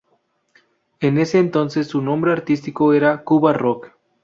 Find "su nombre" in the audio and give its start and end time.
1.85-2.31